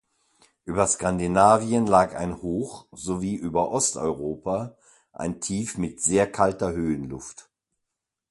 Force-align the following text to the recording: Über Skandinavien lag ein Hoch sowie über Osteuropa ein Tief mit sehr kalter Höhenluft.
Über 0.65 0.87
Skandinavien 0.87 1.85
lag 1.85 2.15
ein 2.15 2.41
Hoch 2.41 2.87
sowie 2.91 3.35
über 3.35 3.69
Osteuropa 3.69 4.75
ein 5.13 5.39
Tief 5.41 5.77
mit 5.77 6.01
sehr 6.01 6.25
kalter 6.31 6.71
Höhenluft. 6.71 7.51